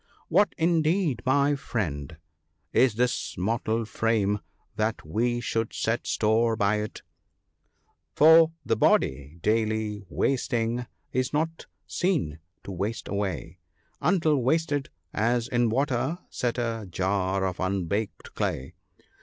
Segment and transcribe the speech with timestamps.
[0.29, 2.17] What, indeed, my friend,
[2.73, 4.39] is this mortal frame,
[4.75, 7.03] that we should set store by it?—
[8.11, 13.59] •* For the body, daily wasting, is not seen to waste away,
[14.01, 18.73] Until wasted, as in water set a jar of unbaked clay."